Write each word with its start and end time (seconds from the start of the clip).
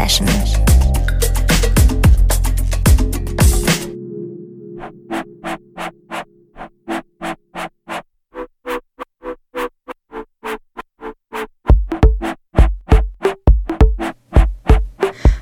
Session. 0.00 0.26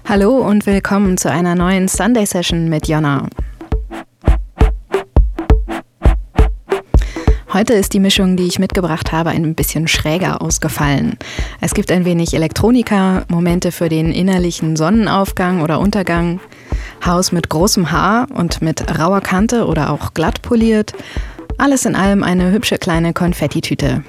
Hallo 0.08 0.39
und 0.39 0.66
willkommen 0.66 1.16
zu 1.18 1.30
einer 1.30 1.54
neuen 1.54 1.86
Sunday 1.86 2.27
Session 2.27 2.68
mit 2.68 2.88
Jonna. 2.88 3.29
Heute 7.59 7.72
ist 7.72 7.93
die 7.93 7.98
Mischung, 7.98 8.36
die 8.36 8.46
ich 8.46 8.61
mitgebracht 8.61 9.11
habe, 9.11 9.30
ein 9.30 9.56
bisschen 9.56 9.88
schräger 9.88 10.40
ausgefallen. 10.43 11.18
Es 11.61 11.75
gibt 11.75 11.90
ein 11.90 12.04
wenig 12.04 12.32
Elektronika, 12.32 13.25
Momente 13.26 13.72
für 13.72 13.89
den 13.89 14.12
innerlichen 14.12 14.76
Sonnenaufgang 14.76 15.61
oder 15.61 15.81
Untergang, 15.81 16.39
Haus 17.04 17.32
mit 17.32 17.48
großem 17.48 17.90
Haar 17.90 18.29
und 18.32 18.62
mit 18.62 18.96
rauer 19.00 19.22
Kante 19.22 19.67
oder 19.67 19.90
auch 19.90 20.14
glatt 20.14 20.40
poliert. 20.40 20.93
Alles 21.57 21.84
in 21.84 21.96
allem 21.96 22.22
eine 22.22 22.53
hübsche 22.53 22.79
kleine 22.79 23.12
Konfettitüte. 23.12 24.04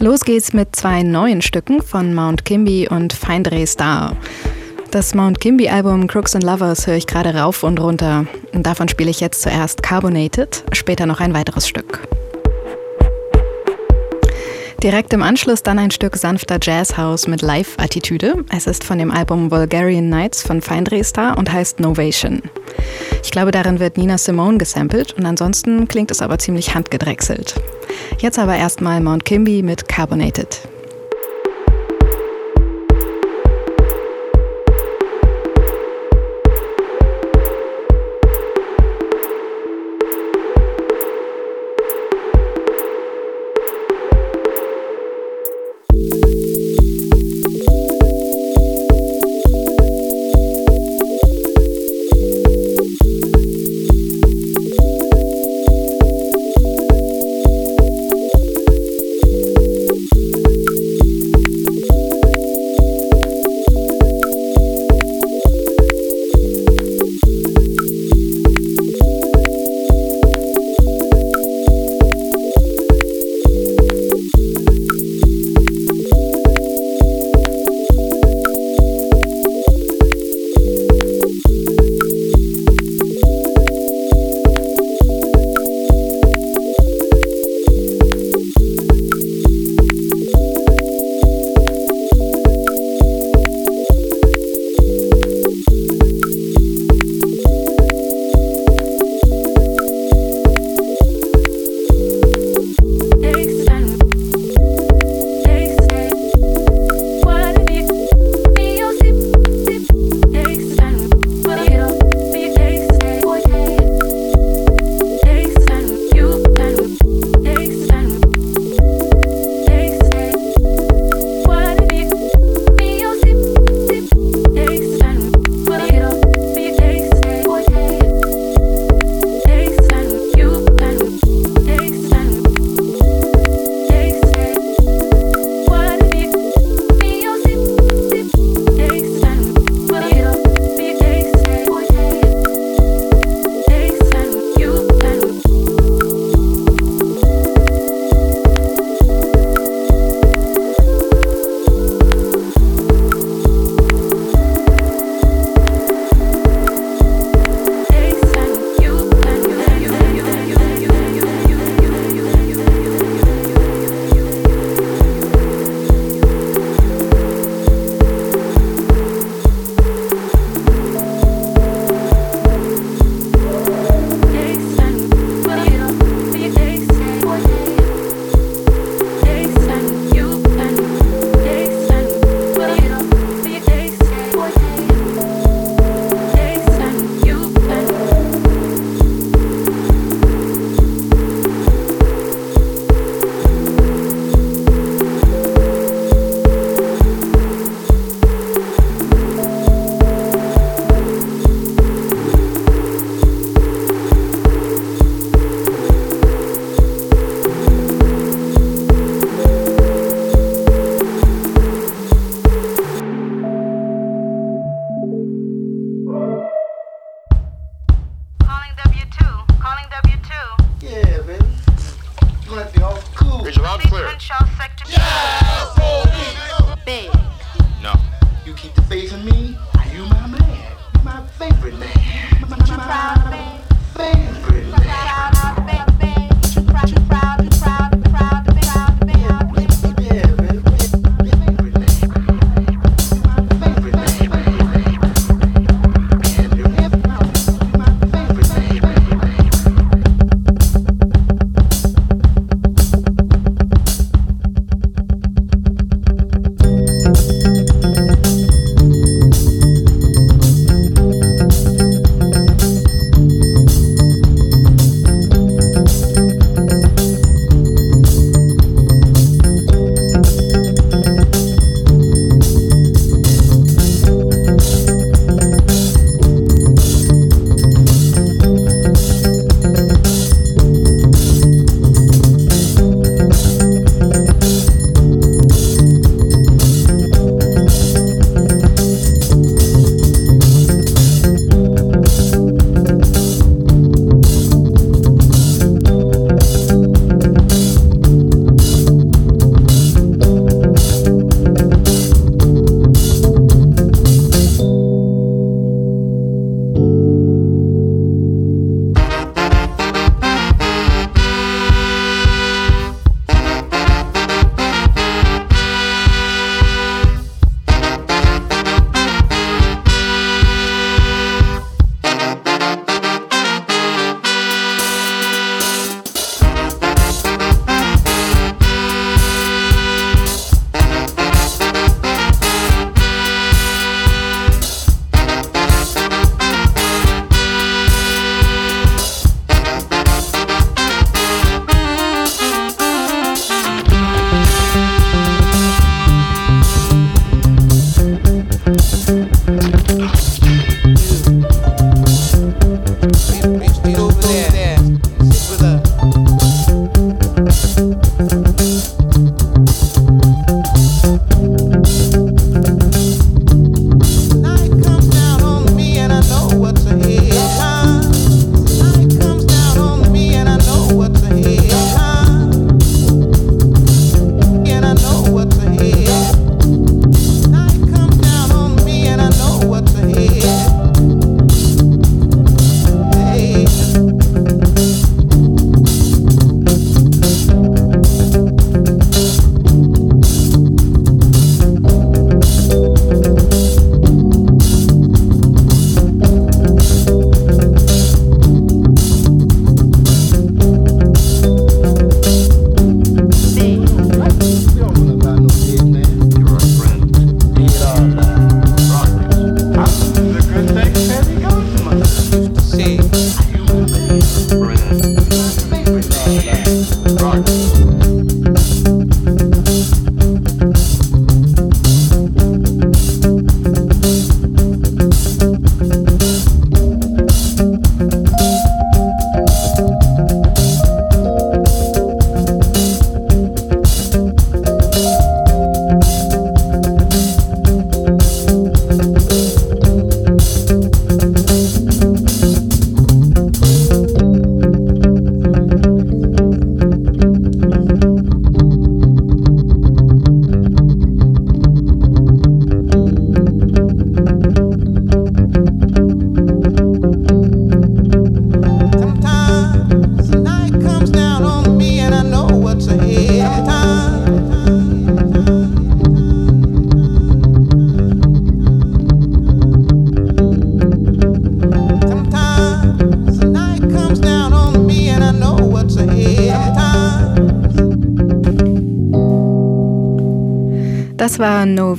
Los 0.00 0.24
geht's 0.24 0.52
mit 0.52 0.74
zwei 0.74 1.04
neuen 1.04 1.40
Stücken 1.40 1.82
von 1.82 2.14
Mount 2.14 2.44
Kimby 2.44 2.88
und 2.88 3.12
Feindre 3.12 3.64
Star. 3.64 4.16
Das 4.90 5.14
Mount 5.14 5.38
Kimby-Album 5.38 6.06
Crooks 6.06 6.34
and 6.34 6.42
Lovers 6.44 6.86
höre 6.86 6.96
ich 6.96 7.06
gerade 7.06 7.34
rauf 7.34 7.62
und 7.62 7.78
runter. 7.78 8.24
Davon 8.54 8.88
spiele 8.88 9.10
ich 9.10 9.20
jetzt 9.20 9.42
zuerst 9.42 9.82
Carbonated, 9.82 10.64
später 10.72 11.04
noch 11.04 11.20
ein 11.20 11.34
weiteres 11.34 11.68
Stück. 11.68 12.08
Direkt 14.82 15.12
im 15.12 15.22
Anschluss 15.22 15.62
dann 15.62 15.78
ein 15.78 15.90
Stück 15.90 16.16
sanfter 16.16 16.58
Jazzhouse 16.62 17.26
mit 17.26 17.42
Live-Attitüde. 17.42 18.44
Es 18.48 18.66
ist 18.66 18.82
von 18.82 18.98
dem 18.98 19.10
Album 19.10 19.50
Bulgarian 19.50 20.08
Nights 20.08 20.40
von 20.40 20.62
Feindrestar 20.62 21.36
und 21.36 21.52
heißt 21.52 21.80
Novation. 21.80 22.40
Ich 23.22 23.30
glaube, 23.30 23.50
darin 23.50 23.80
wird 23.80 23.98
Nina 23.98 24.16
Simone 24.16 24.56
gesampelt 24.56 25.12
und 25.18 25.26
ansonsten 25.26 25.86
klingt 25.86 26.10
es 26.10 26.22
aber 26.22 26.38
ziemlich 26.38 26.74
handgedrechselt. 26.74 27.56
Jetzt 28.20 28.38
aber 28.38 28.56
erstmal 28.56 29.02
Mount 29.02 29.26
Kimby 29.26 29.62
mit 29.62 29.86
Carbonated. 29.86 30.60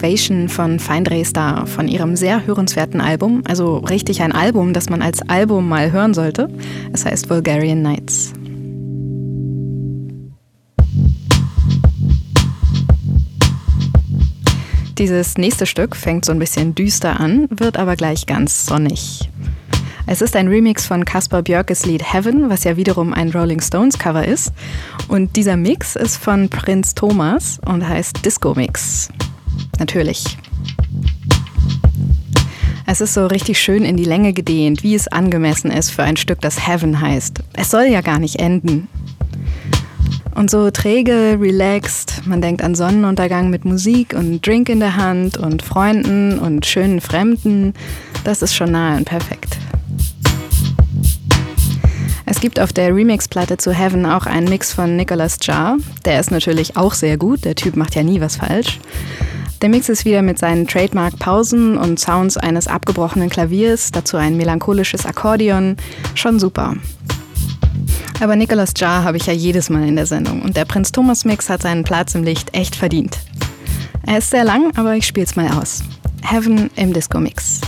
War 0.01 0.09
Novation 0.09 0.49
von 0.49 0.79
Fine 0.79 1.25
Star 1.25 1.67
von 1.67 1.87
ihrem 1.87 2.15
sehr 2.15 2.45
hörenswerten 2.45 3.01
Album, 3.01 3.41
also 3.47 3.77
richtig 3.77 4.21
ein 4.21 4.31
Album, 4.31 4.73
das 4.73 4.89
man 4.89 5.01
als 5.01 5.21
Album 5.27 5.67
mal 5.67 5.91
hören 5.91 6.13
sollte. 6.13 6.49
Es 6.93 7.05
heißt 7.05 7.27
Bulgarian 7.27 7.81
Nights. 7.81 8.33
Dieses 14.97 15.37
nächste 15.37 15.65
Stück 15.65 15.95
fängt 15.95 16.25
so 16.25 16.31
ein 16.31 16.39
bisschen 16.39 16.75
düster 16.75 17.19
an, 17.19 17.47
wird 17.49 17.77
aber 17.77 17.95
gleich 17.95 18.25
ganz 18.25 18.65
sonnig. 18.65 19.29
Es 20.07 20.21
ist 20.21 20.35
ein 20.35 20.47
Remix 20.47 20.87
von 20.87 21.05
Caspar 21.05 21.43
Björkes 21.43 21.85
Lied 21.85 22.13
Heaven, 22.13 22.49
was 22.49 22.63
ja 22.63 22.77
wiederum 22.77 23.13
ein 23.13 23.31
Rolling 23.31 23.61
Stones 23.61 23.97
Cover 23.99 24.25
ist. 24.25 24.51
Und 25.07 25.35
dieser 25.35 25.55
Mix 25.55 25.95
ist 25.95 26.17
von 26.17 26.49
Prinz 26.49 26.95
Thomas 26.95 27.59
und 27.65 27.87
heißt 27.87 28.25
Disco 28.25 28.55
Mix. 28.55 29.09
Natürlich. 29.79 30.23
Es 32.85 33.01
ist 33.01 33.13
so 33.13 33.27
richtig 33.27 33.59
schön 33.59 33.83
in 33.83 33.97
die 33.97 34.05
Länge 34.05 34.33
gedehnt, 34.33 34.83
wie 34.83 34.95
es 34.95 35.07
angemessen 35.07 35.71
ist 35.71 35.91
für 35.91 36.03
ein 36.03 36.17
Stück, 36.17 36.41
das 36.41 36.67
Heaven 36.67 36.99
heißt. 36.99 37.39
Es 37.53 37.69
soll 37.69 37.85
ja 37.85 38.01
gar 38.01 38.19
nicht 38.19 38.37
enden. 38.37 38.87
Und 40.35 40.49
so 40.49 40.71
träge, 40.71 41.37
relaxed, 41.39 42.21
man 42.25 42.41
denkt 42.41 42.63
an 42.63 42.73
Sonnenuntergang 42.73 43.49
mit 43.49 43.65
Musik 43.65 44.13
und 44.13 44.45
Drink 44.45 44.69
in 44.69 44.79
der 44.79 44.95
Hand 44.95 45.37
und 45.37 45.61
Freunden 45.61 46.39
und 46.39 46.65
schönen 46.65 47.01
Fremden. 47.01 47.73
Das 48.23 48.41
ist 48.41 48.55
schon 48.55 48.71
nahe 48.71 48.97
und 48.97 49.05
perfekt. 49.05 49.57
Es 52.25 52.39
gibt 52.39 52.59
auf 52.59 52.71
der 52.71 52.95
Remix-Platte 52.95 53.57
zu 53.57 53.73
Heaven 53.73 54.05
auch 54.05 54.25
einen 54.25 54.47
Mix 54.47 54.71
von 54.71 54.95
Nicholas 54.95 55.37
Jar. 55.41 55.77
Der 56.05 56.19
ist 56.19 56.31
natürlich 56.31 56.77
auch 56.77 56.93
sehr 56.93 57.17
gut, 57.17 57.43
der 57.43 57.55
Typ 57.55 57.75
macht 57.75 57.95
ja 57.95 58.03
nie 58.03 58.21
was 58.21 58.37
falsch. 58.37 58.79
Der 59.61 59.67
Mix 59.67 59.89
ist 59.89 60.05
wieder 60.05 60.21
mit 60.21 60.39
seinen 60.39 60.67
Trademark-Pausen 60.67 61.77
und 61.77 61.99
Sounds 61.99 62.37
eines 62.37 62.67
abgebrochenen 62.67 63.29
Klaviers, 63.29 63.91
dazu 63.91 64.15
ein 64.15 64.37
melancholisches 64.37 65.05
Akkordeon, 65.05 65.75
schon 66.15 66.39
super. 66.39 66.75
Aber 68.21 68.37
Nicholas 68.37 68.73
Jar 68.77 69.03
habe 69.03 69.17
ich 69.17 69.25
ja 69.25 69.33
jedes 69.33 69.69
Mal 69.69 69.85
in 69.85 69.97
der 69.97 70.05
Sendung 70.05 70.43
und 70.43 70.55
der 70.55 70.63
Prinz 70.63 70.93
Thomas 70.93 71.25
Mix 71.25 71.49
hat 71.49 71.61
seinen 71.61 71.83
Platz 71.83 72.15
im 72.15 72.23
Licht 72.23 72.55
echt 72.55 72.75
verdient. 72.75 73.17
Er 74.05 74.19
ist 74.19 74.29
sehr 74.29 74.45
lang, 74.45 74.71
aber 74.77 74.95
ich 74.95 75.05
spiele 75.05 75.25
es 75.25 75.35
mal 75.35 75.49
aus. 75.49 75.83
Heaven 76.23 76.69
im 76.75 76.93
Disco 76.93 77.19
Mix. 77.19 77.59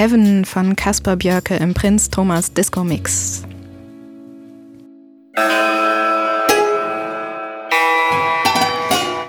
Heaven 0.00 0.46
von 0.46 0.76
Caspar 0.76 1.16
Björke 1.16 1.56
im 1.56 1.74
Prinz 1.74 2.08
Thomas 2.08 2.54
Disco 2.54 2.82
Mix. 2.82 3.42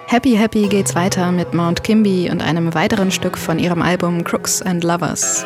Happy 0.07 0.37
Happy 0.37 0.69
geht's 0.69 0.95
weiter 0.95 1.33
mit 1.33 1.53
Mount 1.53 1.83
Kimby 1.83 2.29
und 2.31 2.41
einem 2.41 2.73
weiteren 2.73 3.11
Stück 3.11 3.37
von 3.37 3.59
ihrem 3.59 3.81
Album 3.81 4.23
Crooks 4.23 4.61
and 4.61 4.85
Lovers. 4.85 5.45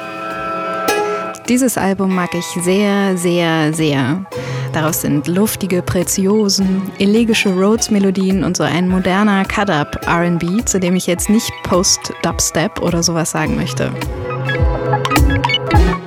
Dieses 1.49 1.75
Album 1.75 2.13
mag 2.13 2.35
ich 2.35 2.45
sehr, 2.63 3.17
sehr, 3.17 3.73
sehr. 3.73 4.27
Daraus 4.73 5.01
sind 5.01 5.27
luftige 5.27 5.81
Preziosen, 5.81 6.91
elegische 6.99 7.49
Rhodes-Melodien 7.49 8.43
und 8.43 8.55
so 8.55 8.61
ein 8.63 8.87
moderner 8.87 9.43
Cut-Up 9.45 10.07
RB, 10.07 10.69
zu 10.69 10.79
dem 10.79 10.95
ich 10.95 11.07
jetzt 11.07 11.31
nicht 11.31 11.51
Post-Dubstep 11.63 12.79
oder 12.83 13.01
sowas 13.01 13.31
sagen 13.31 13.55
möchte. 13.55 13.91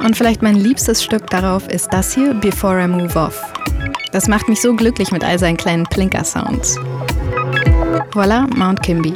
Und 0.05 0.17
vielleicht 0.17 0.43
mein 0.43 0.57
liebstes 0.57 1.03
Stück 1.03 1.29
darauf 1.29 1.69
ist 1.69 1.93
das 1.93 2.15
hier, 2.15 2.35
Before 2.35 2.83
I 2.83 2.89
Move 2.89 3.15
Off. 3.17 3.41
Das 4.13 4.29
macht 4.29 4.49
mich 4.49 4.61
so 4.61 4.75
glücklich 4.75 5.11
mit 5.11 5.25
all 5.25 5.39
seinen 5.39 5.57
kleinen 5.57 5.85
Plinker-Sounds. 5.85 6.79
Voilà, 8.13 8.47
Mount 8.57 8.83
Kimby. 8.83 9.15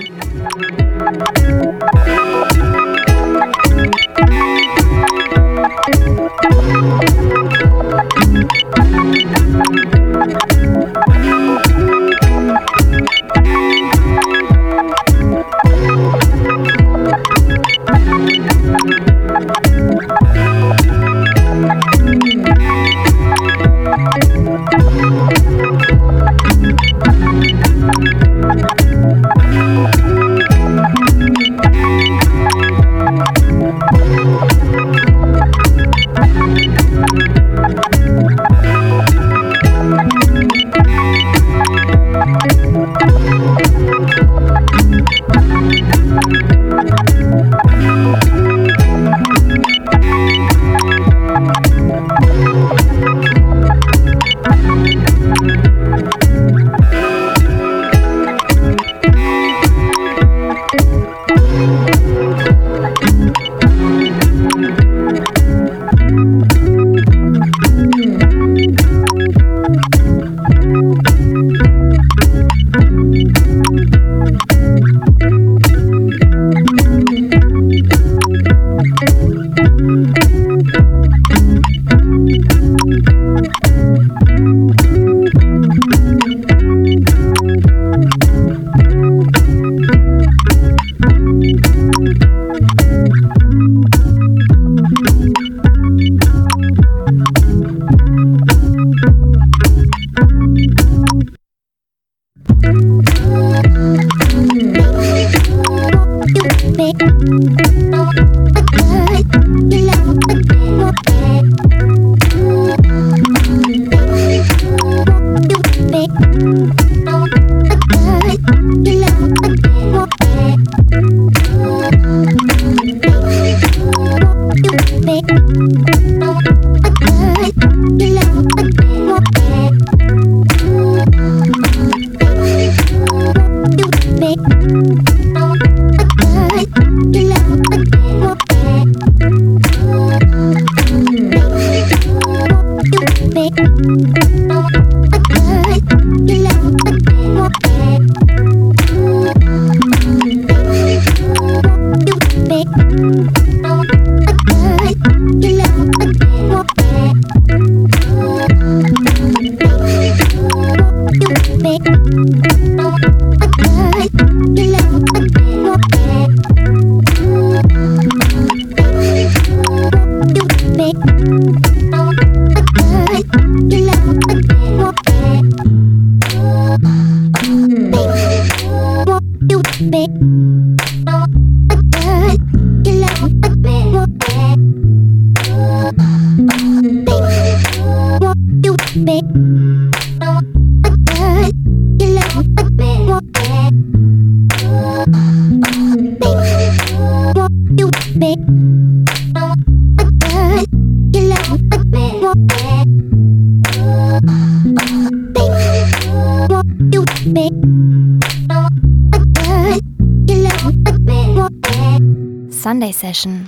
Sunday 212.63 212.93
Session. 212.93 213.42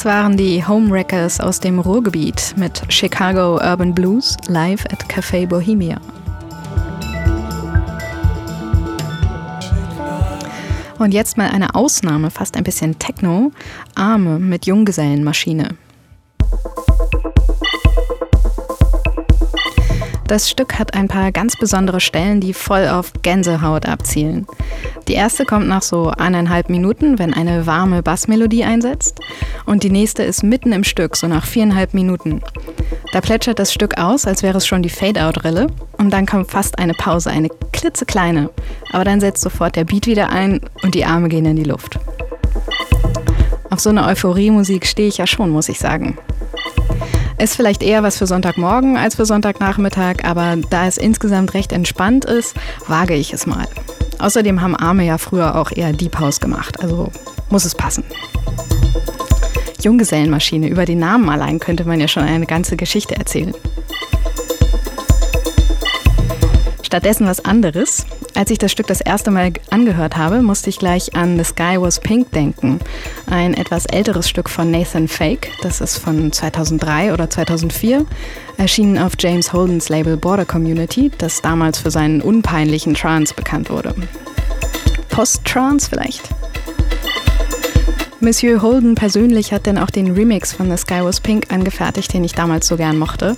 Das 0.00 0.06
waren 0.06 0.38
die 0.38 0.66
Homewreckers 0.66 1.40
aus 1.40 1.60
dem 1.60 1.78
Ruhrgebiet 1.78 2.54
mit 2.56 2.80
Chicago 2.88 3.56
Urban 3.56 3.94
Blues 3.94 4.34
live 4.48 4.82
at 4.86 5.04
Café 5.10 5.46
Bohemia. 5.46 6.00
Und 10.98 11.12
jetzt 11.12 11.36
mal 11.36 11.50
eine 11.50 11.74
Ausnahme, 11.74 12.30
fast 12.30 12.56
ein 12.56 12.64
bisschen 12.64 12.98
Techno, 12.98 13.52
Arme 13.94 14.38
mit 14.38 14.64
Junggesellenmaschine. 14.64 15.76
Das 20.26 20.48
Stück 20.48 20.78
hat 20.78 20.94
ein 20.94 21.08
paar 21.08 21.30
ganz 21.30 21.58
besondere 21.58 22.00
Stellen, 22.00 22.40
die 22.40 22.54
voll 22.54 22.88
auf 22.88 23.12
Gänsehaut 23.20 23.84
abzielen. 23.84 24.46
Die 25.08 25.14
erste 25.14 25.44
kommt 25.44 25.68
nach 25.68 25.82
so 25.82 26.08
eineinhalb 26.08 26.70
Minuten, 26.70 27.18
wenn 27.18 27.34
eine 27.34 27.66
warme 27.66 28.02
Bassmelodie 28.02 28.64
einsetzt. 28.64 29.19
Und 29.70 29.84
die 29.84 29.90
nächste 29.90 30.24
ist 30.24 30.42
mitten 30.42 30.72
im 30.72 30.82
Stück, 30.82 31.16
so 31.16 31.28
nach 31.28 31.46
viereinhalb 31.46 31.94
Minuten. 31.94 32.42
Da 33.12 33.20
plätschert 33.20 33.60
das 33.60 33.72
Stück 33.72 33.98
aus, 33.98 34.26
als 34.26 34.42
wäre 34.42 34.58
es 34.58 34.66
schon 34.66 34.82
die 34.82 34.88
Fade-Out-Rille. 34.88 35.68
Und 35.96 36.10
dann 36.10 36.26
kommt 36.26 36.50
fast 36.50 36.80
eine 36.80 36.92
Pause, 36.92 37.30
eine 37.30 37.50
klitzekleine. 37.70 38.50
Aber 38.90 39.04
dann 39.04 39.20
setzt 39.20 39.42
sofort 39.42 39.76
der 39.76 39.84
Beat 39.84 40.08
wieder 40.08 40.30
ein 40.30 40.60
und 40.82 40.96
die 40.96 41.04
Arme 41.04 41.28
gehen 41.28 41.44
in 41.44 41.54
die 41.54 41.62
Luft. 41.62 42.00
Auf 43.70 43.78
so 43.78 43.90
eine 43.90 44.06
Euphorie-Musik 44.06 44.88
stehe 44.88 45.06
ich 45.06 45.18
ja 45.18 45.28
schon, 45.28 45.50
muss 45.50 45.68
ich 45.68 45.78
sagen. 45.78 46.18
Ist 47.38 47.54
vielleicht 47.54 47.84
eher 47.84 48.02
was 48.02 48.18
für 48.18 48.26
Sonntagmorgen 48.26 48.96
als 48.96 49.14
für 49.14 49.24
Sonntagnachmittag, 49.24 50.24
aber 50.24 50.56
da 50.68 50.88
es 50.88 50.98
insgesamt 50.98 51.54
recht 51.54 51.70
entspannt 51.70 52.24
ist, 52.24 52.56
wage 52.88 53.14
ich 53.14 53.32
es 53.32 53.46
mal. 53.46 53.68
Außerdem 54.18 54.62
haben 54.62 54.74
Arme 54.74 55.06
ja 55.06 55.16
früher 55.16 55.54
auch 55.54 55.70
eher 55.70 55.92
Deep 55.92 56.18
House 56.18 56.40
gemacht, 56.40 56.80
also 56.82 57.12
muss 57.50 57.64
es 57.64 57.76
passen. 57.76 58.02
Junggesellenmaschine, 59.84 60.68
über 60.68 60.84
den 60.84 60.98
Namen 60.98 61.28
allein 61.28 61.58
könnte 61.58 61.84
man 61.84 62.00
ja 62.00 62.08
schon 62.08 62.22
eine 62.22 62.46
ganze 62.46 62.76
Geschichte 62.76 63.16
erzählen. 63.16 63.54
Stattdessen 66.82 67.24
was 67.24 67.44
anderes. 67.44 68.04
Als 68.34 68.50
ich 68.50 68.58
das 68.58 68.72
Stück 68.72 68.88
das 68.88 69.00
erste 69.00 69.30
Mal 69.30 69.52
angehört 69.70 70.16
habe, 70.16 70.42
musste 70.42 70.70
ich 70.70 70.78
gleich 70.80 71.14
an 71.14 71.38
The 71.38 71.44
Sky 71.44 71.76
Was 71.78 72.00
Pink 72.00 72.32
denken. 72.32 72.80
Ein 73.26 73.54
etwas 73.54 73.86
älteres 73.86 74.28
Stück 74.28 74.50
von 74.50 74.72
Nathan 74.72 75.06
Fake. 75.06 75.52
Das 75.62 75.80
ist 75.80 75.98
von 75.98 76.32
2003 76.32 77.12
oder 77.12 77.30
2004. 77.30 78.06
Erschienen 78.56 78.98
auf 78.98 79.12
James 79.18 79.52
Holdens 79.52 79.88
Label 79.88 80.16
Border 80.16 80.46
Community, 80.46 81.12
das 81.16 81.40
damals 81.42 81.78
für 81.78 81.92
seinen 81.92 82.22
unpeinlichen 82.22 82.94
Trance 82.94 83.34
bekannt 83.34 83.70
wurde. 83.70 83.94
Post-Trance 85.10 85.88
vielleicht? 85.88 86.28
Monsieur 88.22 88.60
Holden 88.60 88.96
persönlich 88.96 89.50
hat 89.50 89.66
dann 89.66 89.78
auch 89.78 89.88
den 89.88 90.12
Remix 90.12 90.52
von 90.52 90.70
The 90.70 90.76
Sky 90.76 91.02
Was 91.02 91.20
Pink 91.20 91.50
angefertigt, 91.50 92.12
den 92.12 92.22
ich 92.22 92.34
damals 92.34 92.66
so 92.66 92.76
gern 92.76 92.98
mochte. 92.98 93.34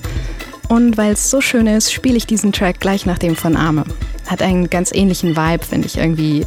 Und 0.68 0.96
weil 0.96 1.12
es 1.12 1.30
so 1.30 1.40
schön 1.40 1.68
ist, 1.68 1.92
spiele 1.92 2.16
ich 2.16 2.26
diesen 2.26 2.52
Track 2.52 2.80
gleich 2.80 3.06
nach 3.06 3.18
dem 3.18 3.36
von 3.36 3.56
Arme. 3.56 3.84
Hat 4.26 4.42
einen 4.42 4.70
ganz 4.70 4.90
ähnlichen 4.92 5.36
Vibe, 5.36 5.64
finde 5.64 5.86
ich, 5.86 5.98
irgendwie 5.98 6.46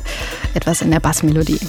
etwas 0.54 0.82
in 0.82 0.92
der 0.92 1.00
Bassmelodie. 1.00 1.60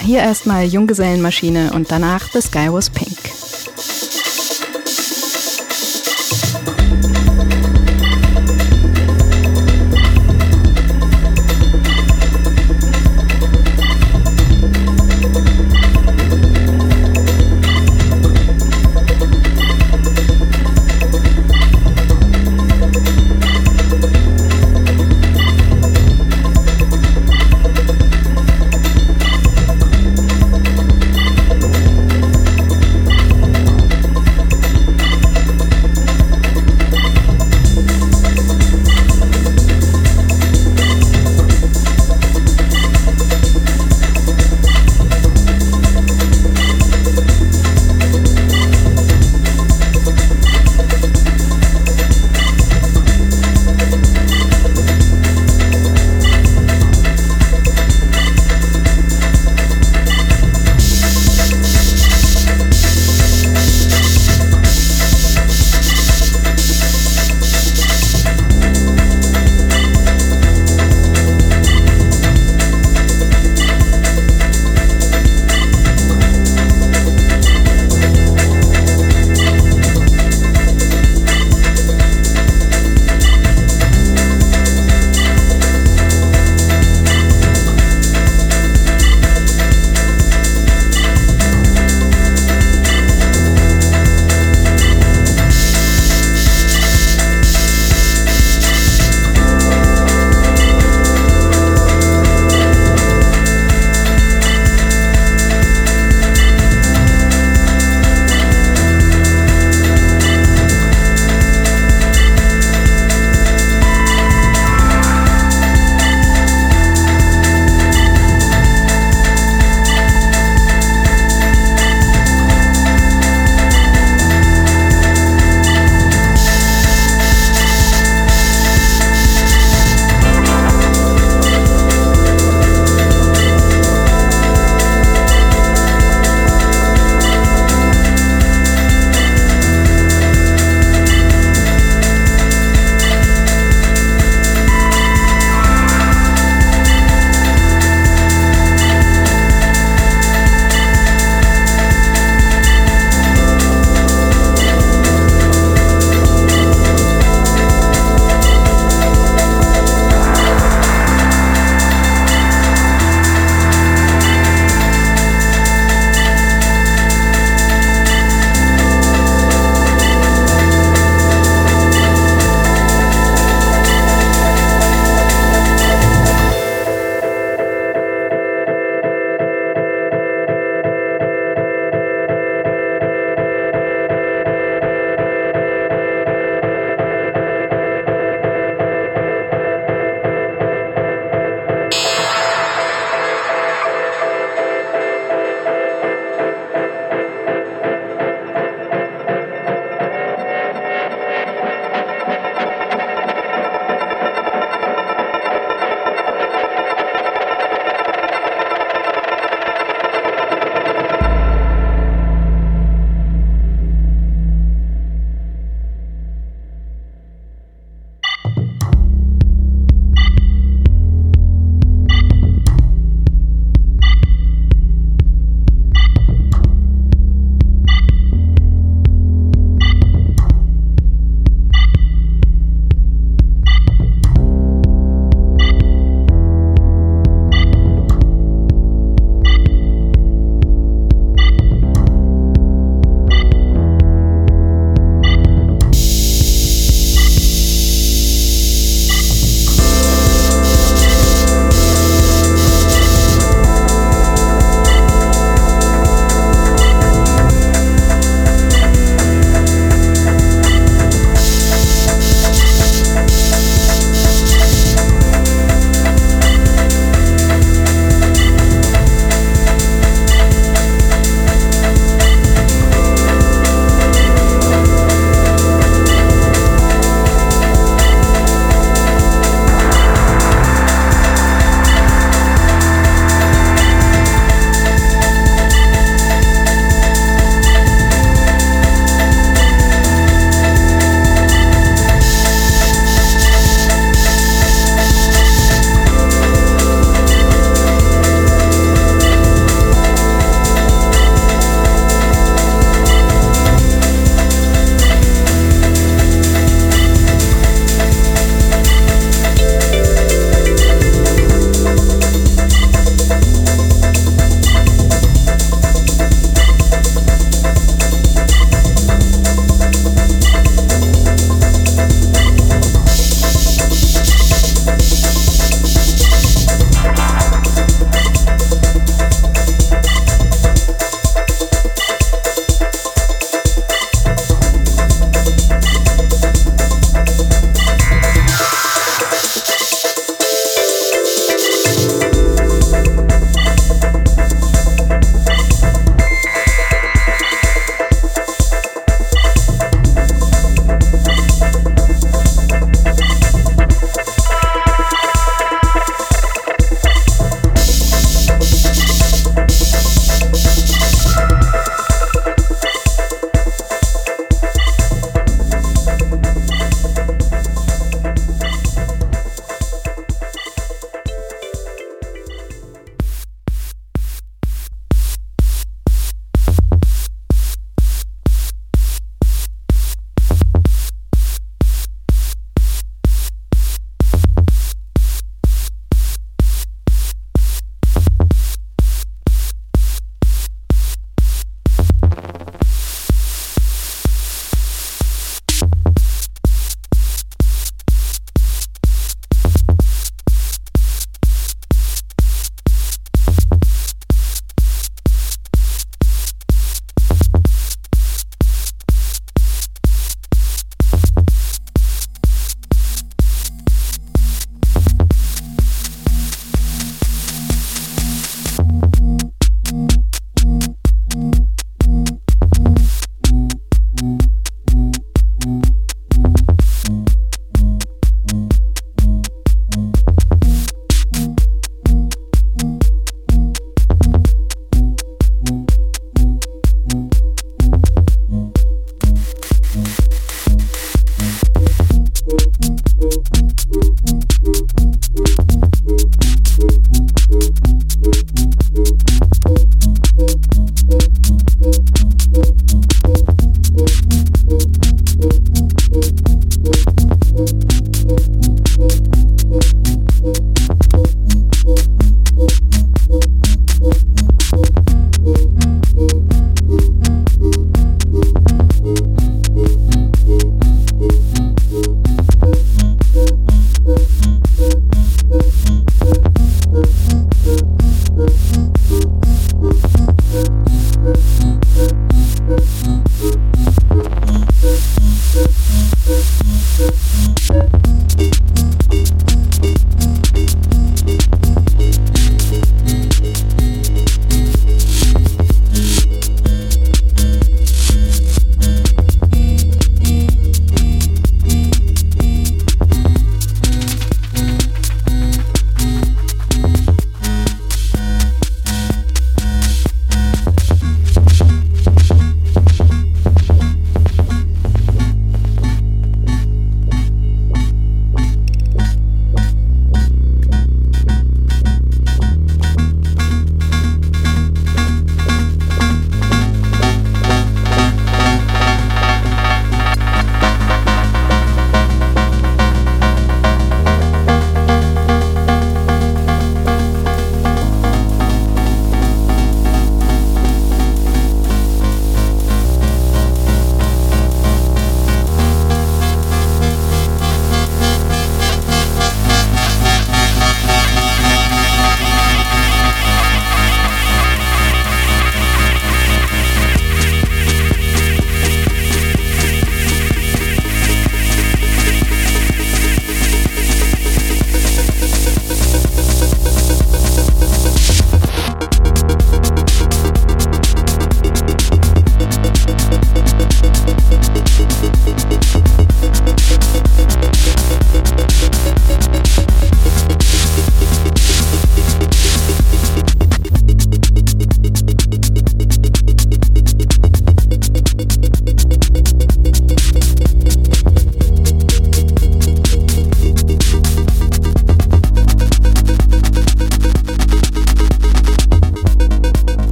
Hier 0.00 0.18
erstmal 0.18 0.64
Junggesellenmaschine 0.64 1.72
und 1.72 1.92
danach 1.92 2.28
The 2.32 2.40
Sky 2.40 2.66
Was 2.72 2.90
Pink. 2.90 3.18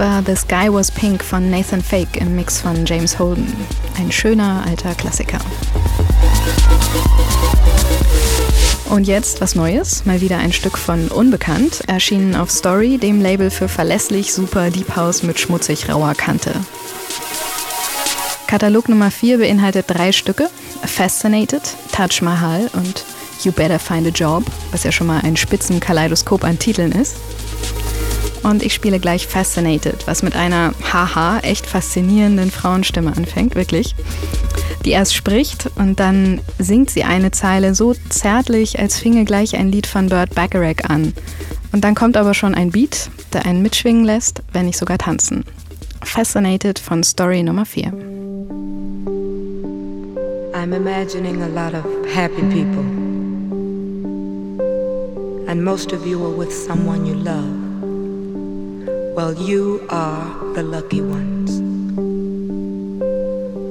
War 0.00 0.22
The 0.24 0.34
Sky 0.34 0.72
Was 0.72 0.90
Pink 0.90 1.22
von 1.22 1.50
Nathan 1.50 1.82
Fake 1.82 2.16
im 2.16 2.34
Mix 2.34 2.58
von 2.58 2.86
James 2.86 3.18
Holden. 3.18 3.54
Ein 3.98 4.10
schöner 4.10 4.64
alter 4.66 4.94
Klassiker. 4.94 5.38
Und 8.88 9.06
jetzt 9.06 9.42
was 9.42 9.54
Neues, 9.54 10.06
mal 10.06 10.22
wieder 10.22 10.38
ein 10.38 10.54
Stück 10.54 10.78
von 10.78 11.08
Unbekannt, 11.08 11.82
erschienen 11.86 12.34
auf 12.34 12.50
Story, 12.50 12.96
dem 12.96 13.20
Label 13.20 13.50
für 13.50 13.68
verlässlich 13.68 14.32
super 14.32 14.70
Deep 14.70 14.96
House 14.96 15.22
mit 15.22 15.38
schmutzig 15.38 15.90
rauer 15.90 16.14
Kante. 16.14 16.54
Katalog 18.46 18.88
Nummer 18.88 19.10
4 19.10 19.36
beinhaltet 19.36 19.84
drei 19.86 20.12
Stücke: 20.12 20.48
Fascinated, 20.82 21.62
Taj 21.92 22.22
Mahal 22.22 22.70
und 22.72 23.04
You 23.42 23.52
Better 23.52 23.78
Find 23.78 24.06
a 24.06 24.10
Job, 24.10 24.44
was 24.70 24.82
ja 24.82 24.92
schon 24.92 25.08
mal 25.08 25.20
ein 25.20 25.36
spitzen 25.36 25.78
Kaleidoskop 25.78 26.42
an 26.42 26.58
Titeln 26.58 26.92
ist. 26.92 27.16
Und 28.42 28.62
ich 28.62 28.72
spiele 28.72 28.98
gleich 28.98 29.26
Fascinated, 29.26 30.06
was 30.06 30.22
mit 30.22 30.34
einer 30.34 30.72
haha 30.92 31.40
echt 31.40 31.66
faszinierenden 31.66 32.50
Frauenstimme 32.50 33.14
anfängt, 33.14 33.54
wirklich. 33.54 33.94
Die 34.84 34.92
erst 34.92 35.14
spricht 35.14 35.70
und 35.76 36.00
dann 36.00 36.40
singt 36.58 36.90
sie 36.90 37.04
eine 37.04 37.32
Zeile 37.32 37.74
so 37.74 37.94
zärtlich, 38.08 38.78
als 38.78 38.98
finge 38.98 39.24
gleich 39.24 39.54
ein 39.56 39.70
Lied 39.70 39.86
von 39.86 40.08
Burt 40.08 40.34
Bacharach 40.34 40.88
an. 40.88 41.12
Und 41.72 41.84
dann 41.84 41.94
kommt 41.94 42.16
aber 42.16 42.32
schon 42.32 42.54
ein 42.54 42.70
Beat, 42.70 43.10
der 43.32 43.44
einen 43.44 43.62
mitschwingen 43.62 44.04
lässt, 44.04 44.42
wenn 44.52 44.66
nicht 44.66 44.78
sogar 44.78 44.98
tanzen. 44.98 45.44
Fascinated 46.02 46.78
von 46.78 47.04
Story 47.04 47.42
Nummer 47.42 47.66
4. 47.66 47.92
I'm 50.54 50.72
imagining 50.72 51.42
a 51.42 51.48
lot 51.48 51.74
of 51.74 51.84
happy 52.12 52.42
people. 52.42 52.84
And 55.46 55.62
most 55.62 55.92
of 55.92 56.06
you 56.06 56.24
are 56.24 56.36
with 56.36 56.52
someone 56.52 57.06
you 57.06 57.14
love. 57.14 57.69
Well, 59.20 59.34
you 59.34 59.86
are 59.90 60.24
the 60.54 60.62
lucky 60.62 61.02
ones. 61.02 61.50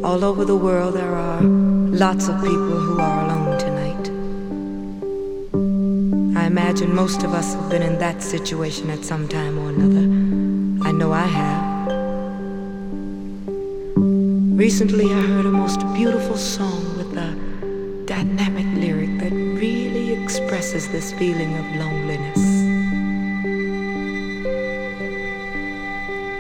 All 0.05 0.23
over 0.23 0.45
the 0.45 0.55
world, 0.55 0.93
there 0.93 1.15
are 1.15 1.41
lots 1.41 2.27
of 2.27 2.35
people 2.35 2.77
who 2.85 2.99
are 2.99 3.25
alone 3.25 3.57
tonight. 3.57 4.05
I 6.39 6.45
imagine 6.45 6.93
most 6.93 7.23
of 7.23 7.33
us 7.33 7.55
have 7.55 7.67
been 7.67 7.81
in 7.81 7.97
that 7.97 8.21
situation 8.21 8.91
at 8.91 9.03
some 9.03 9.27
time 9.27 9.57
or 9.57 9.69
another. 9.69 10.05
I 10.87 10.91
know 10.91 11.13
I 11.13 11.25
have. 11.39 11.87
Recently, 14.55 15.11
I 15.11 15.21
heard 15.31 15.47
a 15.47 15.51
most 15.51 15.79
beautiful 15.95 16.37
song 16.37 16.95
with 16.95 17.17
a 17.17 17.33
dynamic 18.05 18.67
lyric 18.79 19.17
that 19.17 19.31
really 19.33 20.13
expresses 20.13 20.87
this 20.89 21.11
feeling 21.13 21.57
of 21.57 21.65
loneliness. 21.75 22.18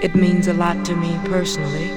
It 0.01 0.15
means 0.15 0.47
a 0.47 0.53
lot 0.53 0.85
to 0.85 0.95
me 0.95 1.19
personally, 1.25 1.89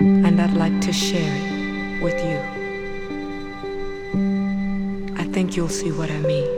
and 0.00 0.40
I'd 0.40 0.54
like 0.54 0.80
to 0.80 0.92
share 0.92 1.32
it 1.36 2.02
with 2.02 2.18
you. 2.28 2.38
I 5.16 5.24
think 5.32 5.56
you'll 5.56 5.68
see 5.68 5.92
what 5.92 6.10
I 6.10 6.18
mean. 6.18 6.48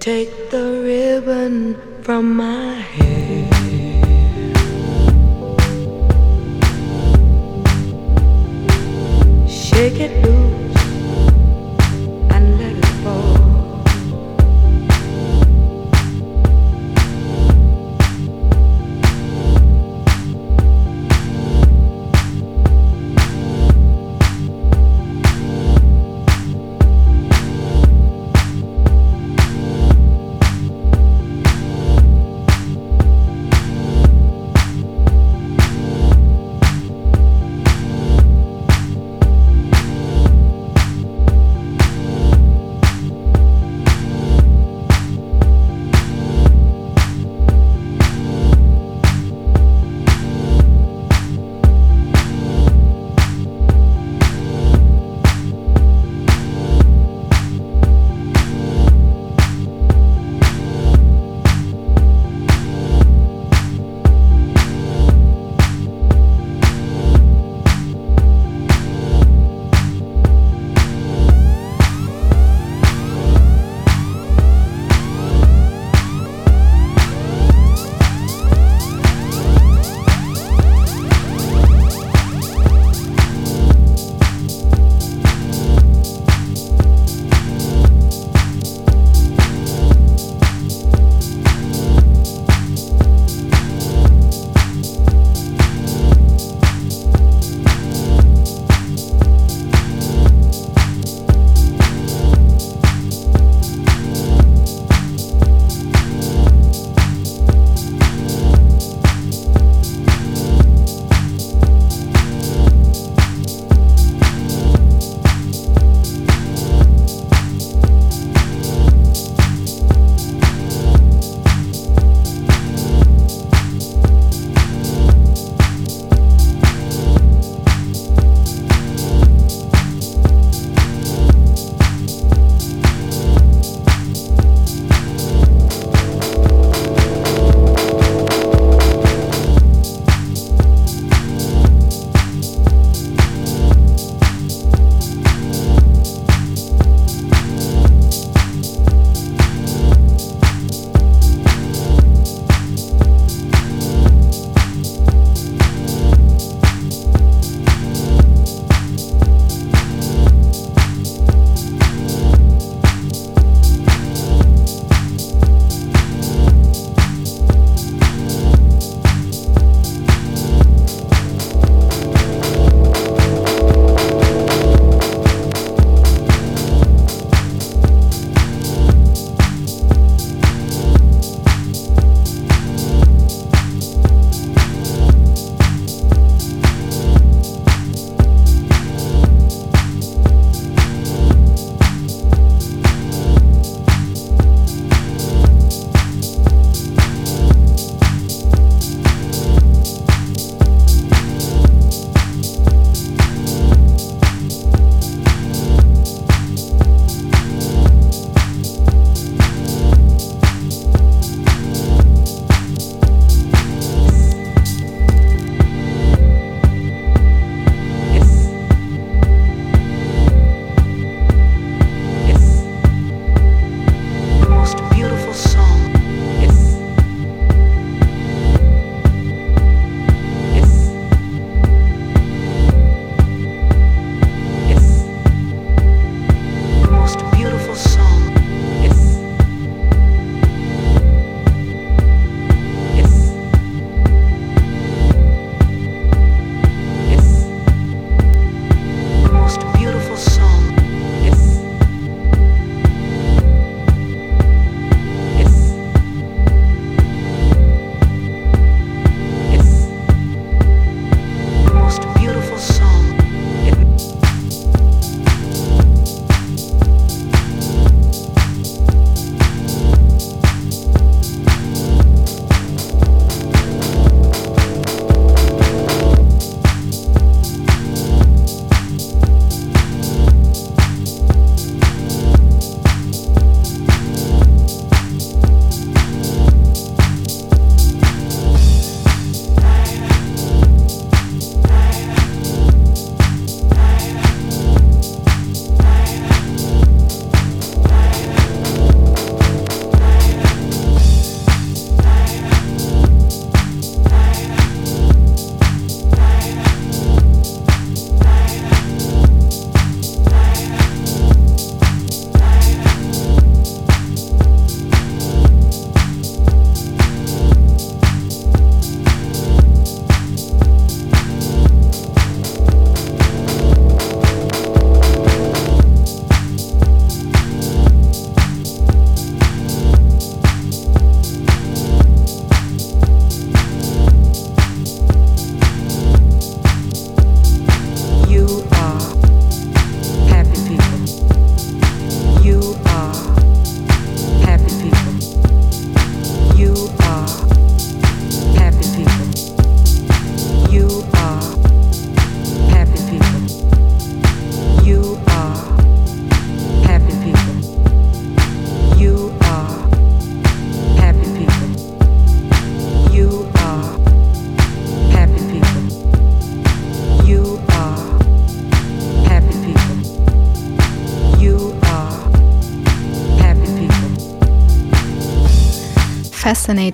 Take 0.00 0.50
the 0.50 0.82
ribbon 0.82 1.76
from 2.02 2.36
my 2.36 2.74
hair. 2.74 3.48
Shake 9.48 10.00
it 10.00 10.24
loose. 10.24 10.43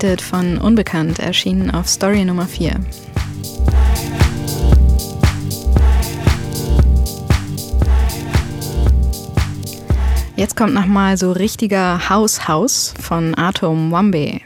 Fascinated 0.01 0.22
von 0.22 0.57
Unbekannt, 0.57 1.18
erschienen 1.18 1.70
auf 1.70 1.86
Story 1.86 2.24
Nummer 2.24 2.46
4. 2.46 2.80
Jetzt 10.36 10.57
kommt 10.57 10.72
nochmal 10.72 11.18
so 11.18 11.32
richtiger 11.32 12.09
House 12.09 12.40
von 12.98 13.36
Atom 13.36 13.92
Wambe. 13.92 14.40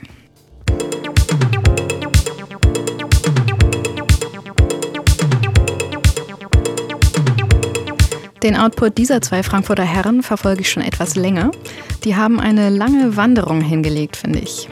Den 8.43 8.57
Output 8.57 8.99
dieser 8.99 9.23
zwei 9.23 9.45
Frankfurter 9.45 9.85
Herren 9.85 10.25
verfolge 10.25 10.63
ich 10.63 10.71
schon 10.71 10.83
etwas 10.83 11.15
länger. 11.15 11.53
Die 12.03 12.17
haben 12.17 12.41
eine 12.41 12.71
lange 12.71 13.17
Wanderung 13.17 13.61
hingelegt, 13.61 14.17
finde 14.17 14.41
ich. 14.41 14.69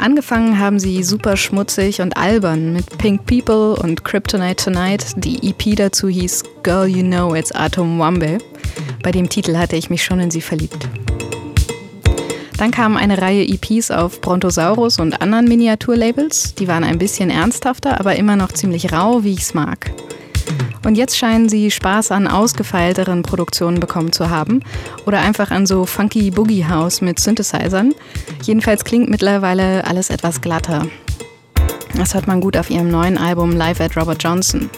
Angefangen 0.00 0.58
haben 0.58 0.78
sie 0.78 1.02
super 1.02 1.36
schmutzig 1.36 2.00
und 2.00 2.16
albern 2.16 2.72
mit 2.72 2.96
Pink 2.96 3.26
People 3.26 3.74
und 3.74 4.02
Kryptonite 4.02 4.64
Tonight. 4.64 5.04
Die 5.16 5.50
EP 5.50 5.76
dazu 5.76 6.08
hieß 6.08 6.42
Girl 6.62 6.88
You 6.88 7.02
Know 7.02 7.34
It's 7.34 7.52
Atom 7.52 7.98
Wambe. 7.98 8.38
Bei 9.02 9.12
dem 9.12 9.28
Titel 9.28 9.58
hatte 9.58 9.76
ich 9.76 9.90
mich 9.90 10.02
schon 10.02 10.18
in 10.18 10.30
sie 10.30 10.40
verliebt. 10.40 10.88
Dann 12.56 12.70
kamen 12.70 12.96
eine 12.96 13.20
Reihe 13.20 13.46
EPs 13.46 13.90
auf 13.90 14.22
Brontosaurus 14.22 14.98
und 15.00 15.20
anderen 15.20 15.44
Miniaturlabels. 15.44 16.54
Die 16.54 16.66
waren 16.66 16.84
ein 16.84 16.96
bisschen 16.96 17.28
ernsthafter, 17.28 18.00
aber 18.00 18.16
immer 18.16 18.36
noch 18.36 18.52
ziemlich 18.52 18.94
rau, 18.94 19.22
wie 19.22 19.34
ich 19.34 19.40
es 19.40 19.52
mag. 19.52 19.92
Und 20.84 20.96
jetzt 20.96 21.18
scheinen 21.18 21.48
sie 21.48 21.70
Spaß 21.70 22.10
an 22.10 22.26
ausgefeilteren 22.26 23.22
Produktionen 23.22 23.80
bekommen 23.80 24.12
zu 24.12 24.30
haben 24.30 24.60
oder 25.06 25.20
einfach 25.20 25.50
an 25.50 25.66
so 25.66 25.84
funky 25.84 26.30
Boogie 26.30 26.64
House 26.64 27.00
mit 27.00 27.20
Synthesizern. 27.20 27.94
Jedenfalls 28.42 28.84
klingt 28.84 29.10
mittlerweile 29.10 29.86
alles 29.86 30.10
etwas 30.10 30.40
glatter. 30.40 30.86
Das 31.96 32.14
hört 32.14 32.26
man 32.26 32.40
gut 32.40 32.56
auf 32.56 32.70
ihrem 32.70 32.90
neuen 32.90 33.18
Album 33.18 33.52
Live 33.52 33.80
at 33.80 33.96
Robert 33.96 34.22
Johnson. 34.22 34.70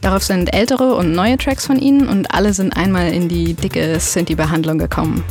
Darauf 0.00 0.24
sind 0.24 0.54
ältere 0.54 0.94
und 0.94 1.12
neue 1.12 1.36
Tracks 1.36 1.66
von 1.66 1.78
ihnen 1.78 2.08
und 2.08 2.32
alle 2.32 2.54
sind 2.54 2.76
einmal 2.76 3.12
in 3.12 3.28
die 3.28 3.54
dicke 3.54 4.00
Synthie-Behandlung 4.00 4.78
gekommen. 4.78 5.22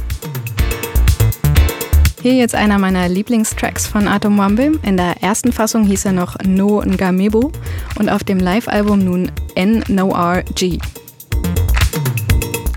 Hier 2.22 2.34
jetzt 2.34 2.54
einer 2.54 2.78
meiner 2.78 3.08
Lieblingstracks 3.08 3.88
von 3.88 4.10
Atom 4.10 4.38
Wambe. 4.38 4.74
In 4.84 4.98
der 4.98 5.24
ersten 5.24 5.54
Fassung 5.54 5.86
hieß 5.86 6.04
er 6.04 6.12
noch 6.12 6.36
No 6.46 6.84
Ngamebo 6.86 7.54
und 7.98 8.10
auf 8.10 8.26
dem 8.26 8.40
Live-Album 8.40 9.00
nun 9.00 9.32
N 9.56 9.86
No 9.88 10.10
R 10.12 10.44
G. 10.54 10.80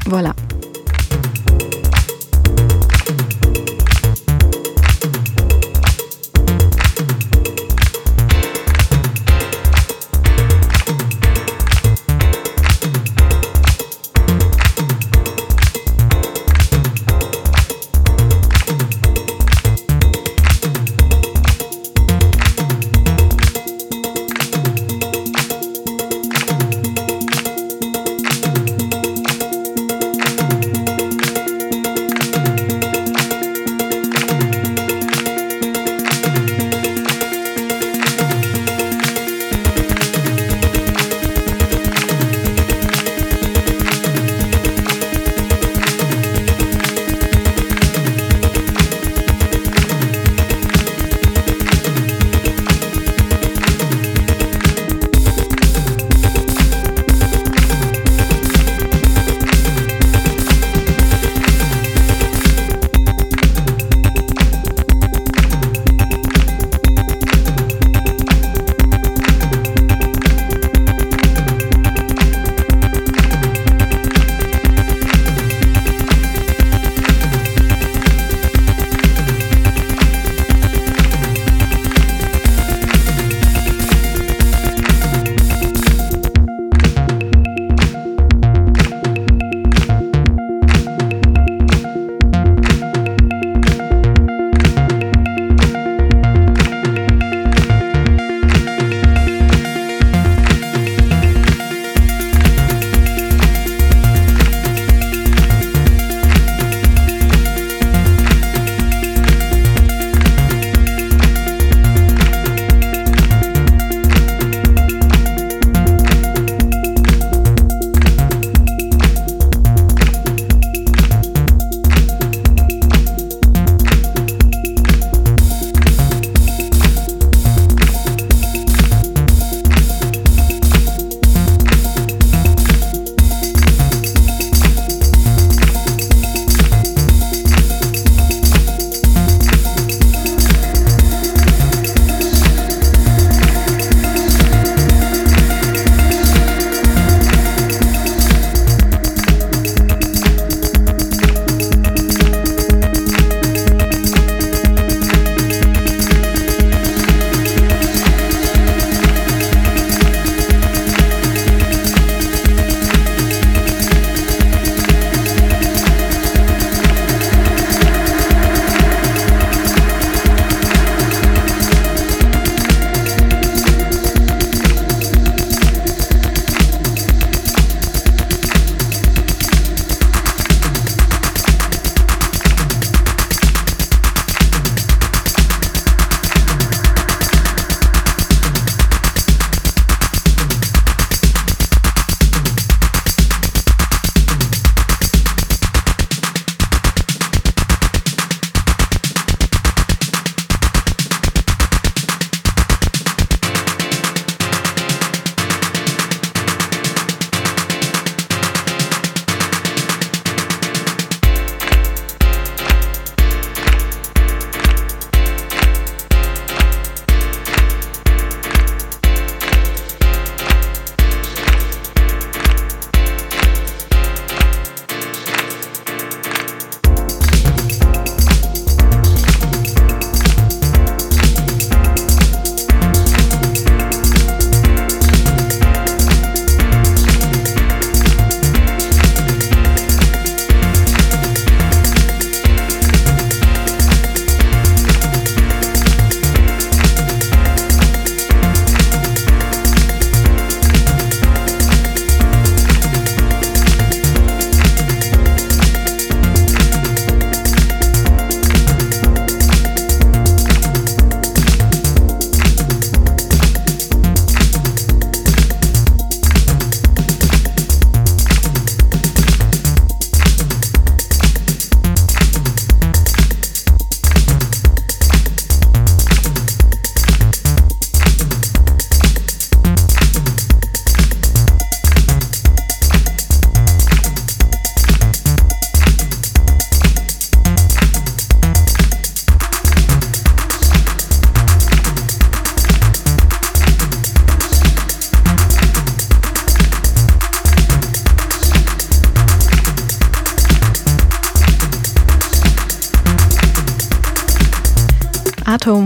Voilà. 0.06 0.32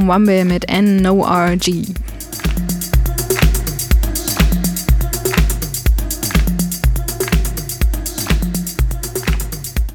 Atom 0.06 0.08
Wambe 0.08 0.44
mit 0.44 0.68
N-No-R-G. 0.68 1.94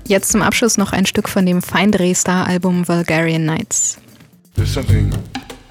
Jetzt 0.06 0.32
zum 0.32 0.42
Abschluss 0.42 0.78
noch 0.78 0.92
ein 0.92 1.06
Stück 1.06 1.30
von 1.30 1.46
dem 1.46 1.62
Feindreh-Star-Album 1.62 2.88
Vulgarian 2.88 3.46
Nights. 3.46 3.98
There's 4.56 4.74
something 4.74 5.12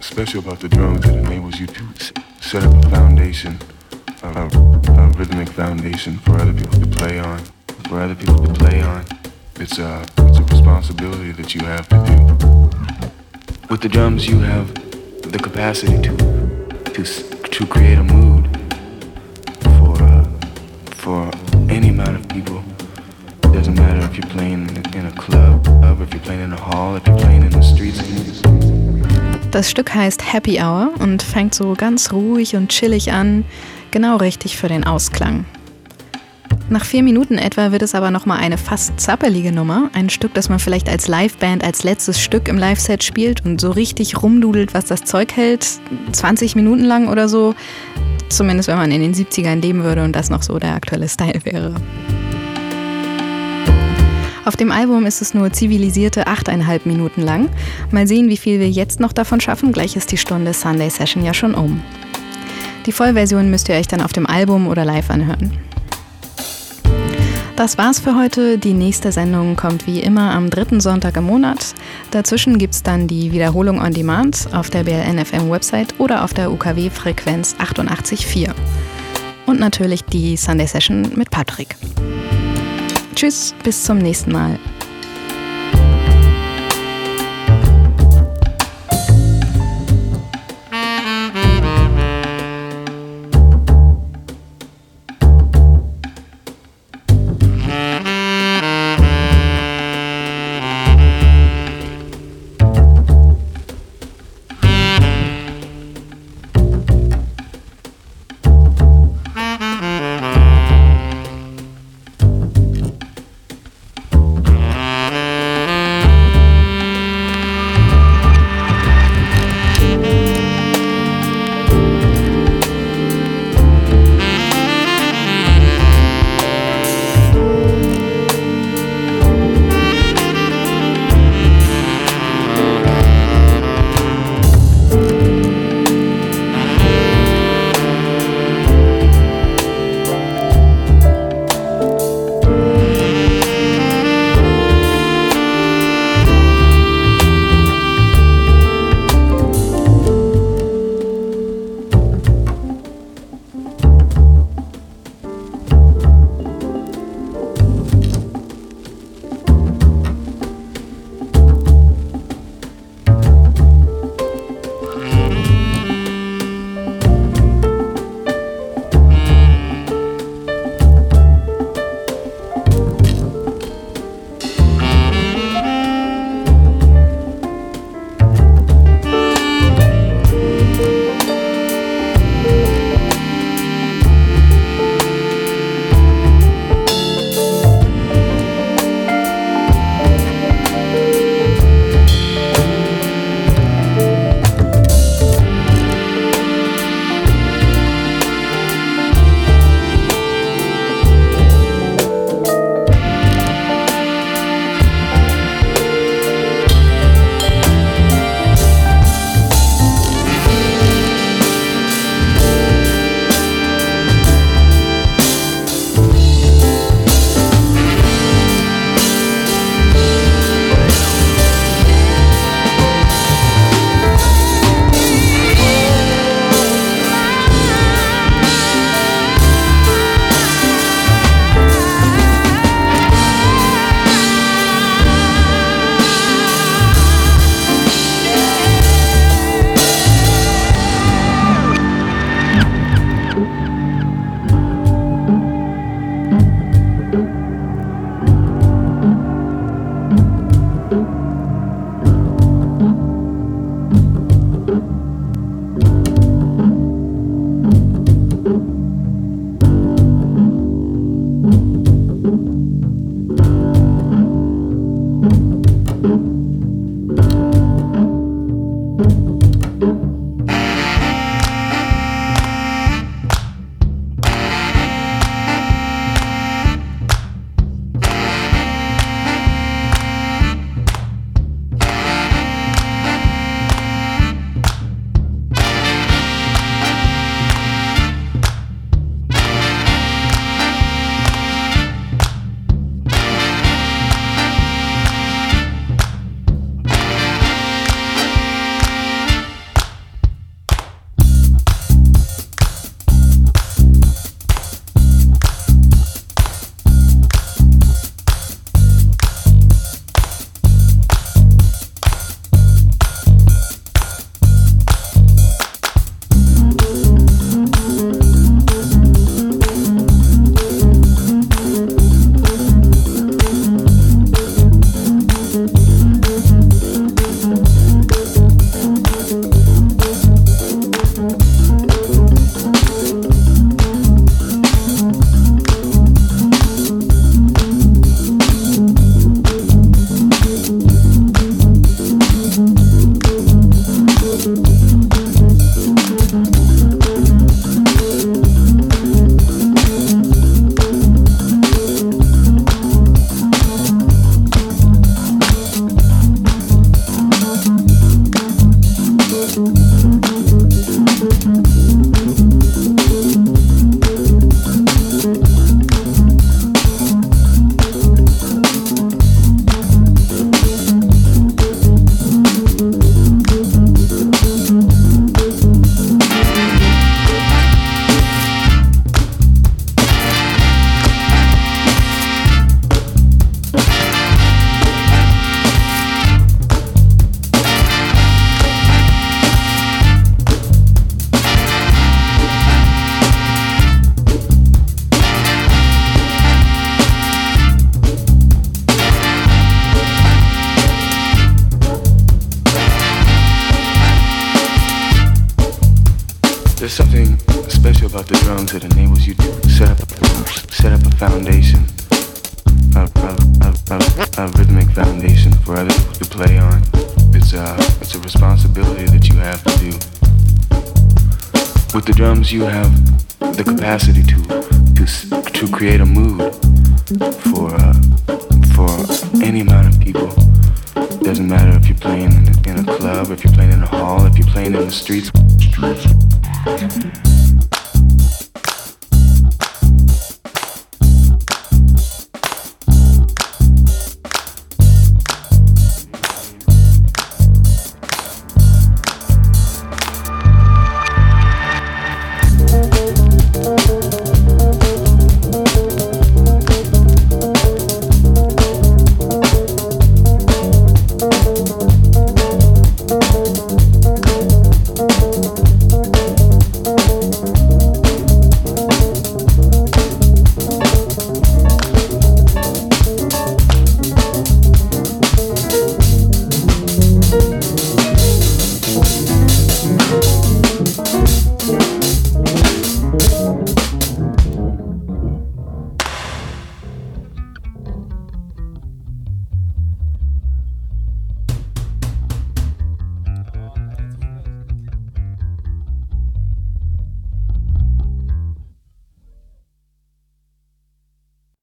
special 0.00 0.38
about 0.38 0.60
the 0.60 0.68
drums 0.68 1.02
that 1.02 1.16
enables 1.16 1.60
you 1.60 1.66
to 1.66 1.82
set 2.40 2.64
up 2.64 2.72
a 2.84 2.88
foundation, 2.88 3.58
a, 4.22 4.28
a 4.28 5.08
rhythmic 5.18 5.50
foundation 5.50 6.18
for 6.24 6.40
other 6.40 6.54
people 6.54 6.80
to 6.80 6.86
play 6.86 7.18
on, 7.18 7.40
for 7.88 8.00
other 8.00 8.14
people 8.14 8.42
to 8.46 8.52
play 8.54 8.80
on. 8.80 9.04
It's 9.56 9.78
a, 9.78 10.02
it's 10.18 10.38
a 10.38 10.42
responsibility 10.44 11.32
that 11.32 11.54
you 11.54 11.60
have 11.66 11.86
to 11.90 11.96
do. 12.06 12.09
With 13.70 13.82
the 13.82 13.88
drums, 13.88 14.26
you 14.26 14.40
have 14.40 14.74
the 15.22 15.38
capacity 15.38 15.96
to, 16.02 16.16
to, 16.92 17.04
to 17.04 17.66
create 17.66 17.98
a 17.98 18.02
mood 18.02 18.44
for, 19.62 20.02
uh, 20.02 20.24
for 20.96 21.30
any 21.70 21.90
amount 21.90 22.16
of 22.16 22.28
people. 22.28 22.64
It 23.44 23.52
doesn't 23.52 23.76
matter 23.76 24.00
if 24.00 24.16
you're 24.16 24.26
playing 24.26 24.68
in 24.92 25.06
a 25.06 25.12
club, 25.12 25.68
if 26.02 26.12
you're 26.12 26.20
playing 26.24 26.40
in 26.40 26.52
a 26.52 26.60
hall, 26.60 26.96
if 26.96 27.06
you're 27.06 27.16
playing 27.18 27.42
in 27.44 27.50
the 27.50 27.62
streets. 27.62 28.02
Das 29.52 29.70
Stück 29.70 29.94
heißt 29.94 30.32
Happy 30.32 30.60
Hour 30.60 30.90
und 30.98 31.22
fängt 31.22 31.54
so 31.54 31.74
ganz 31.74 32.12
ruhig 32.12 32.56
und 32.56 32.70
chillig 32.70 33.12
an, 33.12 33.44
genau 33.92 34.16
richtig 34.16 34.56
für 34.56 34.66
den 34.66 34.82
Ausklang. 34.82 35.44
Nach 36.70 36.84
vier 36.84 37.02
Minuten 37.02 37.36
etwa 37.36 37.72
wird 37.72 37.82
es 37.82 37.96
aber 37.96 38.12
nochmal 38.12 38.38
eine 38.38 38.56
fast 38.56 39.00
zappelige 39.00 39.50
Nummer. 39.50 39.90
Ein 39.92 40.08
Stück, 40.08 40.34
das 40.34 40.48
man 40.48 40.60
vielleicht 40.60 40.88
als 40.88 41.08
Liveband 41.08 41.64
als 41.64 41.82
letztes 41.82 42.20
Stück 42.20 42.46
im 42.46 42.56
Live-Set 42.56 43.02
spielt 43.02 43.44
und 43.44 43.60
so 43.60 43.72
richtig 43.72 44.22
rumdudelt, 44.22 44.72
was 44.72 44.84
das 44.84 45.02
Zeug 45.02 45.32
hält. 45.34 45.66
20 46.12 46.54
Minuten 46.54 46.84
lang 46.84 47.08
oder 47.08 47.28
so. 47.28 47.56
Zumindest 48.28 48.68
wenn 48.68 48.76
man 48.76 48.92
in 48.92 49.00
den 49.00 49.12
70ern 49.12 49.60
leben 49.60 49.82
würde 49.82 50.04
und 50.04 50.14
das 50.14 50.30
noch 50.30 50.44
so 50.44 50.60
der 50.60 50.76
aktuelle 50.76 51.08
Style 51.08 51.40
wäre. 51.42 51.74
Auf 54.44 54.54
dem 54.54 54.70
Album 54.70 55.06
ist 55.06 55.22
es 55.22 55.34
nur 55.34 55.52
zivilisierte 55.52 56.28
8,5 56.28 56.82
Minuten 56.84 57.22
lang. 57.22 57.48
Mal 57.90 58.06
sehen, 58.06 58.28
wie 58.28 58.36
viel 58.36 58.60
wir 58.60 58.70
jetzt 58.70 59.00
noch 59.00 59.12
davon 59.12 59.40
schaffen. 59.40 59.72
Gleich 59.72 59.96
ist 59.96 60.12
die 60.12 60.16
Stunde 60.16 60.54
Sunday 60.54 60.88
Session 60.88 61.24
ja 61.24 61.34
schon 61.34 61.54
um. 61.54 61.82
Die 62.86 62.92
Vollversion 62.92 63.50
müsst 63.50 63.68
ihr 63.68 63.74
euch 63.74 63.88
dann 63.88 64.02
auf 64.02 64.12
dem 64.12 64.28
Album 64.28 64.68
oder 64.68 64.84
live 64.84 65.10
anhören. 65.10 65.50
Das 67.60 67.76
war's 67.76 68.00
für 68.00 68.16
heute. 68.16 68.56
Die 68.56 68.72
nächste 68.72 69.12
Sendung 69.12 69.54
kommt 69.54 69.86
wie 69.86 70.00
immer 70.00 70.30
am 70.30 70.48
dritten 70.48 70.80
Sonntag 70.80 71.18
im 71.18 71.24
Monat. 71.24 71.74
Dazwischen 72.10 72.56
gibt's 72.56 72.82
dann 72.82 73.06
die 73.06 73.32
Wiederholung 73.32 73.82
on 73.82 73.92
Demand 73.92 74.48
auf 74.54 74.70
der 74.70 74.84
BLNFM 74.84 75.50
Website 75.50 75.92
oder 76.00 76.24
auf 76.24 76.32
der 76.32 76.50
UKW 76.50 76.88
Frequenz 76.88 77.54
88.4. 77.58 78.54
Und 79.44 79.60
natürlich 79.60 80.02
die 80.04 80.38
Sunday 80.38 80.66
Session 80.66 81.12
mit 81.16 81.30
Patrick. 81.30 81.76
Tschüss, 83.14 83.54
bis 83.62 83.84
zum 83.84 83.98
nächsten 83.98 84.32
Mal. 84.32 84.58